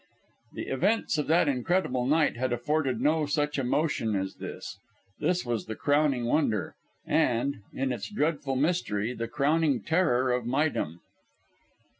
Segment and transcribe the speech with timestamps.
[0.53, 4.79] The events of that incredible night had afforded no such emotion as this.
[5.19, 6.73] This was the crowning wonder,
[7.05, 11.01] and, in its dreadful mystery, the crowning terror of Méydûm.